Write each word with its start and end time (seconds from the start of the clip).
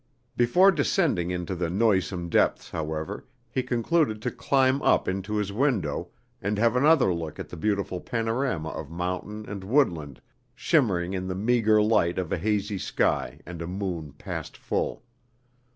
Before 0.35 0.71
descending 0.71 1.29
into 1.29 1.53
the 1.53 1.69
noisome 1.69 2.27
depths, 2.27 2.71
however, 2.71 3.23
he 3.51 3.61
concluded 3.61 4.19
to 4.23 4.31
climb 4.31 4.81
up 4.81 5.07
into 5.07 5.35
his 5.35 5.53
window, 5.53 6.07
and 6.41 6.57
have 6.57 6.75
another 6.75 7.13
look 7.13 7.37
at 7.39 7.49
the 7.49 7.55
beautiful 7.55 7.99
panorama 8.01 8.69
of 8.69 8.89
mountain 8.89 9.45
and 9.47 9.63
woodland 9.63 10.19
shimmering 10.55 11.13
in 11.13 11.27
the 11.27 11.35
meagre 11.35 11.83
light 11.83 12.17
of 12.17 12.31
a 12.31 12.39
hazy 12.39 12.79
sky 12.79 13.41
and 13.45 13.61
a 13.61 13.67
moon 13.67 14.13
past 14.13 14.57
full. 14.57 15.03